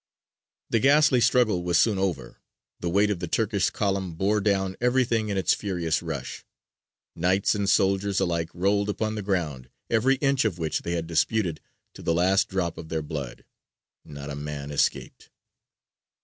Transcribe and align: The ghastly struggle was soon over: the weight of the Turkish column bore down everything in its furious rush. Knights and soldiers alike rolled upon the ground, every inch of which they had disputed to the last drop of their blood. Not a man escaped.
The 0.71 0.79
ghastly 0.79 1.21
struggle 1.21 1.61
was 1.61 1.77
soon 1.77 1.99
over: 1.99 2.39
the 2.79 2.89
weight 2.89 3.11
of 3.11 3.19
the 3.19 3.27
Turkish 3.27 3.69
column 3.69 4.15
bore 4.15 4.41
down 4.41 4.75
everything 4.81 5.29
in 5.29 5.37
its 5.37 5.53
furious 5.53 6.01
rush. 6.01 6.43
Knights 7.15 7.53
and 7.53 7.69
soldiers 7.69 8.19
alike 8.19 8.49
rolled 8.55 8.89
upon 8.89 9.13
the 9.13 9.21
ground, 9.21 9.69
every 9.91 10.15
inch 10.15 10.43
of 10.43 10.57
which 10.57 10.79
they 10.81 10.93
had 10.93 11.05
disputed 11.05 11.61
to 11.93 12.01
the 12.01 12.15
last 12.15 12.49
drop 12.49 12.79
of 12.79 12.89
their 12.89 13.03
blood. 13.03 13.45
Not 14.03 14.31
a 14.31 14.35
man 14.35 14.71
escaped. 14.71 15.29